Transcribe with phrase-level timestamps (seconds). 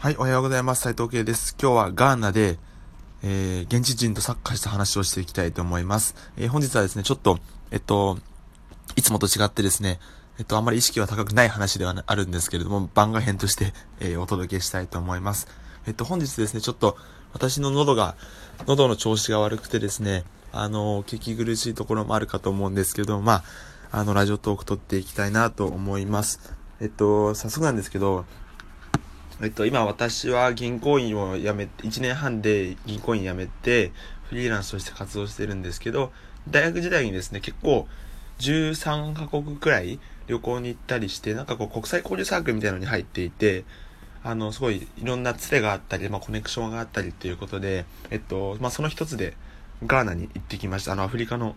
[0.00, 0.80] はい、おはようございます。
[0.80, 1.54] 斉藤慶です。
[1.60, 2.58] 今日はガーナで、
[3.22, 6.14] えー、現地人とサッカーした話をしていきたいと思います。
[6.38, 7.38] えー、本日はですね、ちょっと、
[7.70, 8.16] えっと、
[8.96, 10.00] いつもと違ってですね、
[10.38, 15.48] えっと、あんまり意識は高くない話ではあるんですけれども、番外編として、えー、お届けしたいと思います。
[15.86, 16.96] えっと、本日ですね、ちょっと、
[17.34, 18.16] 私の喉が、
[18.66, 23.44] 喉の調子が悪くてですね、あの、聞き苦しいところもあるかと思うんですけど、ま
[23.90, 26.40] あ、あの、ラジオトーク撮っていきたいなと思います。
[26.80, 28.24] えっと、早速なんですけど、
[29.42, 33.90] えっと、今私は銀行員を辞め、1年半で銀行員辞めて、
[34.28, 36.12] フリーランスとして活動してるんですけど、
[36.48, 37.88] 大学時代にですね、結構、
[38.38, 43.64] 13カ国くらい旅行に行ったりして、なんかこう国際交流サークルみたいなのに入っていて、
[44.22, 49.34] あの、すごいいろんなつてがあったり、まあコネクションがあったりっていうことで、えっと、まあその一つで
[49.86, 50.92] ガーナに行ってきました。
[50.92, 51.54] あの、アフリカの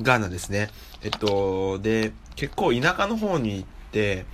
[0.00, 0.70] ガーナですね。
[1.02, 4.26] えっと、で、結構田舎の方に行って、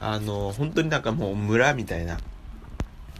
[0.00, 2.18] あの、本当になんかもう村みたいな、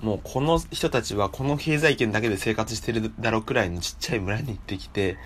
[0.02, 5.16] もうこの人たちはこの経済圏だけで生活してるだろうくらいのちっちゃい村に行ってきて、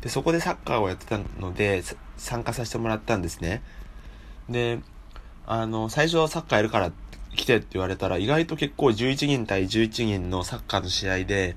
[0.00, 1.82] で、そこでサッカーをやってたので、
[2.16, 3.62] 参加させてもらったんですね。
[4.48, 4.80] で、
[5.46, 6.92] あの、最初はサッカーやるから
[7.34, 11.56] 来てって言われたら、意外と結構11人対11人のサッカーの試合で、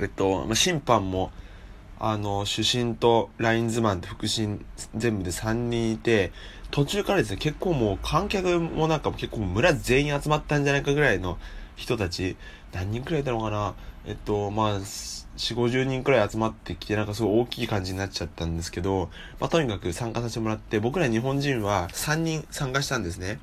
[0.00, 1.32] えっと、審判も、
[2.04, 6.32] あの、主審とラインズマンと副審全部で3人いて、
[6.72, 11.38] 途中からですね、結構もう観客もなんか結構村全員集まったんじゃないかぐらいの
[11.76, 12.36] 人たち、
[12.72, 19.08] 何人くらいいたのかなえっと、まあ、4、50人くらい集まってきて、なんかすごい大きい感じになっちゃったんですけど、
[19.38, 23.38] まあ、とにかく参加させてもらって、僕ら日本人は3人参加したんですね。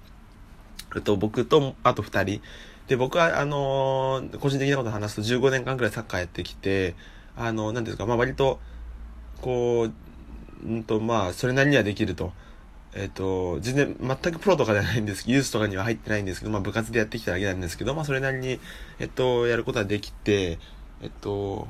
[0.97, 2.41] えっと、僕と、あと2人。
[2.89, 6.95] で、僕は、あのー、個人的なこと話すと15年間くらいサッカーやってきて、
[7.39, 8.59] あの、なんですか、まあ割と、
[9.41, 9.89] こ
[10.63, 12.33] う、んと、まあ、それなりにはできると。
[12.93, 18.59] えっ、と、全然、全くプロとかではないんですけどユースとかには入ってないんですけど、まあ部活でやってきただけなんですけど、まあそれなりに、
[18.99, 20.59] えっと、やることはできて、
[21.01, 21.67] えっと、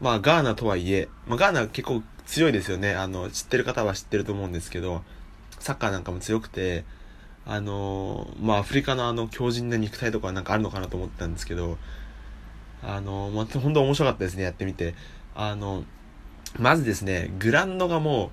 [0.00, 2.94] まあガーナとはいえ、まあガーナ結構強いですよね。
[2.94, 5.02] あの、知ってる方は知ってると思うんですけど、
[5.60, 6.84] サッカーなんかも強くて、
[7.46, 11.78] あの、まあアフリカのあの強靭な肉体とかなんかあるのかなと思ったんですけど、
[12.82, 14.94] あの、まあ、本当面白かったですね、やってみて。
[15.34, 15.84] あの、
[16.58, 18.30] まずですね、グランドがも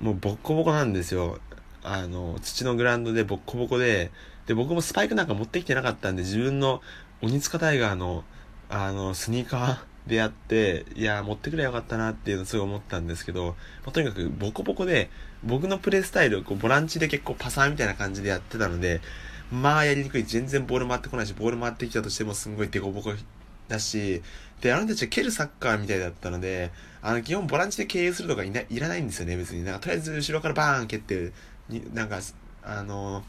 [0.00, 1.38] う、もうボッコボコなんですよ。
[1.82, 4.10] あの、土のグランドでボッコボコで、
[4.46, 6.82] で、僕もスパイクなんか持ってきてなかったんで、自分の
[7.22, 8.24] 鬼塚タイガーの、
[8.68, 15.10] あの、スニーカーでやって、いや、持ってくればよかったなっていうのすごい思ったんですけど、まあ、とにかくボコボコで、
[15.42, 19.00] 僕のプレイスタイル、こう、ボランチで結構パサーみたいな感じでやってたので、
[19.50, 20.24] まあやりにくい。
[20.24, 23.12] 全然ボール回ってこないし、ボール回ってきたとしてもすんごいデコボコ
[23.68, 24.22] だし、
[24.60, 26.70] で、あの人たちは蹴るサッカーみたいだったので、
[27.02, 29.64] あの、基本ボランチで経由するとかいな、いらないんですよね、別に。
[29.64, 31.32] なんか、とりあえず後ろからバーン蹴って、
[31.68, 32.20] に、なんか、
[32.62, 33.24] あの、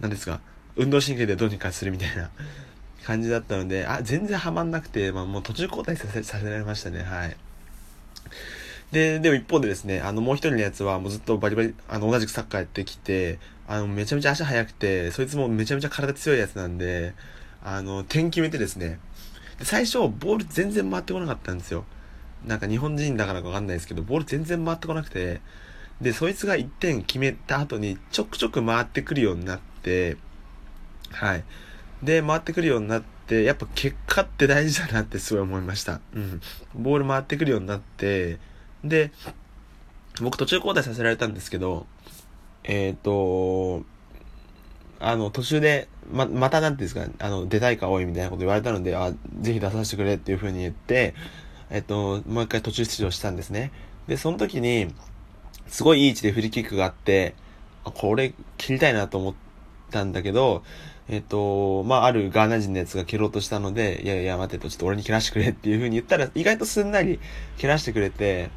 [0.00, 0.40] なんですか、
[0.76, 2.30] 運動神経でどうにかするみたいな
[3.04, 7.36] 感じだったので、あ、全然ハマんなくて、まあもう途中交代させ、させられましたね、はい。
[8.92, 13.38] で、でも一方でですね、あの、もう一人のやつはもうずっとバリバリ、あの、同じくサッカーやってきて、
[13.68, 17.14] あの、めちゃめちゃ足速くて、そいつもめちゃめちゃ体強いやつなんで、
[17.64, 18.98] あの、点決めてですね、
[19.62, 21.84] 最初、ボール全然回ってこなかったんですよ。
[22.44, 25.40] なんか日本人だからかわかんないですけど、ボール全然回ってこなくて、
[26.00, 30.16] で、そいつが1点決めた後にちょくちょく回ってくるようになって、
[31.10, 31.44] はい。
[32.02, 36.00] で、回ってくるようになって、やっぱ結果って大事だなって すごい思いました。
[36.14, 36.40] うん。
[36.74, 38.38] ボール回ってくるようになって、
[38.84, 39.10] で、
[40.20, 41.86] 僕途中交代させられたんですけど、
[42.64, 43.84] えっ、ー、と、
[45.00, 51.14] あの、途中で、ま、またなんていうんですか、あの、出たいか多いみたいなこと言われたので、あ、ぜひ出させてくれっていう風に言って、
[51.70, 53.72] えっと、もう一回途中出場したんですね。
[54.06, 54.94] で、その時に、
[55.66, 57.34] すごいいい位置でフリーキックがあって、
[57.84, 59.34] あ、これ、切りたいなと思っ
[59.90, 60.62] たんだけど、
[61.08, 67.20] えっと、まあ、あるガーナ人のやつが蹴ろうとしたので、いやいや、待てと、ちょっと俺に蹴らしてくれっていう風に言ったら、意外とすんなり
[67.58, 68.50] 蹴らしてくれて、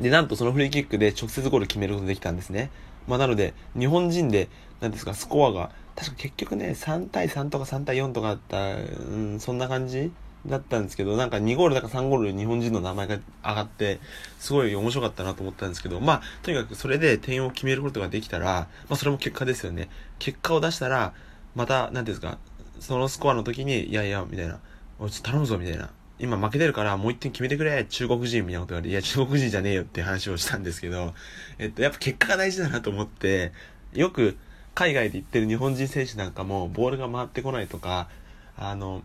[0.00, 2.70] で、なんとそのフリーキックで直接ゴール決めることができたんですね。
[3.06, 4.48] まあ、なので、日本人で、
[4.80, 10.12] なんですか、スコアが、確か結局ね、3対3とか3対4とかだった、うん、そんな感じ
[10.46, 14.00] だったんですけど、なんか2ゴールだか3ゴール日本人の名前が上がって、
[14.38, 19.88] すごい面白かったなと思ったんですけど、まあ、とにかくそれで点を決めることができたら、まあ、それも結果ですよね。
[20.18, 21.14] 結果を出したら、
[21.54, 22.38] また、なんですか、
[22.80, 24.60] そのスコアの時に、いやいや、みたいな、
[24.98, 25.90] おい、ちょっと頼むぞ、みたいな。
[26.18, 31.14] 今負けてるからもう一点決めてくれ中国人みたいなこと言われて、いや、中国人じゃねえよって話をしたんですけど、
[31.58, 33.52] えっと、やっぱ結果が大事だなと思って、
[33.92, 34.36] よく
[34.74, 38.08] 海外で行ってる日本人選手なんかも、ボールが回ってこないとか、
[38.56, 39.02] あの、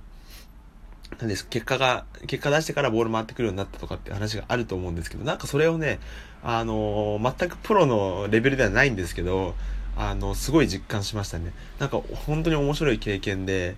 [1.20, 6.00] なんです、結果が、結果出してからボール回ってくるようになったとかって話があると思うんですけど、なんかそれをね、
[6.44, 9.54] あの全くプロのレベルではないんですけど、
[9.98, 11.52] あの、すごい実感しましたね。
[11.80, 13.76] なんか、本当に面白い経験で、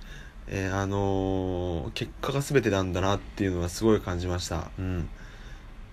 [0.48, 4.72] えー、あのー、結果が全てなんだなっていうのはすごい感じました。
[4.78, 5.10] うん。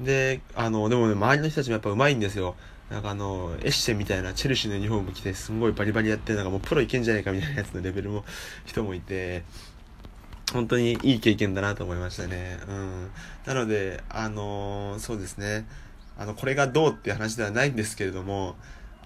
[0.00, 2.56] で、あの、でもね、周りの人たちもやっぱ上手いんですよ。
[2.90, 8.24] なんかあの、エッシェみたいなチェルシーのユニフォーム着て、すごいバリバリやって、なんかもうプロいけんじゃねえかみたいなやつのレベルも、
[8.66, 9.44] 人もいて、
[10.52, 12.58] 本当にいい経験だなと思いましたね。
[12.66, 13.10] うん。
[13.46, 15.66] なので、あのー、そうですね。
[16.18, 18.56] あの、これがどうって話ではないんですけれども、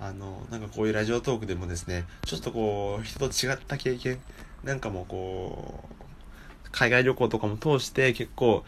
[0.04, 4.18] あの、なんかこういうラジオトークでもですね、ちょっとこう、人と違った経験
[4.62, 8.64] なんかもこう、海外旅行とかも通して結構、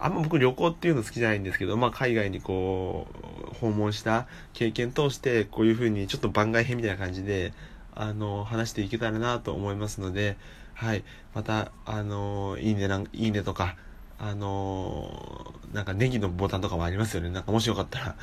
[0.00, 3.06] あんま僕旅行っていうの好きじゃないんですけど、まあ海外にこ
[3.52, 7.52] う、訪問した経験通して、こういう風にちょっと番外編みたいな感じで、
[7.94, 10.36] あの、話していけたらなと思いますので、
[10.74, 11.04] はい。
[11.32, 13.76] また、あの、いいねなん、いいねとか、
[14.18, 17.30] あのなんかネギのボタンとかもありますよね。
[17.30, 18.16] なんかもしよかったら、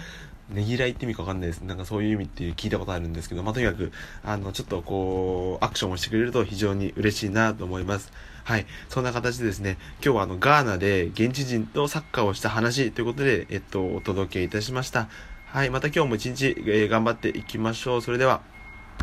[0.52, 1.62] ねぎらいって意味かわかんないです。
[1.62, 3.92] なんかそういう意味って聞いたことあるんですけど、まあ、とにかく、
[4.24, 8.12] あの、ちょっとこう、アクションをしてくれると非常に嬉しいなと思います。
[8.44, 8.66] はい。
[8.90, 15.08] そんな形でですね、今日はあの、ガーナで現地人とサッカーをした話ということで、えっと、お届けいたしました。
[15.46, 15.70] はい。
[15.70, 18.02] また今日も一日、えー、頑張っていきましょう。
[18.02, 18.59] それでは。